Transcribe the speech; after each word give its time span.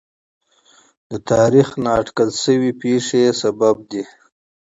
د 1.11 1.13
تاریخ 1.31 1.67
نااټکل 1.85 2.29
شوې 2.43 2.71
پېښې 2.81 3.21
لامل 3.39 3.77
دي. 3.91 4.03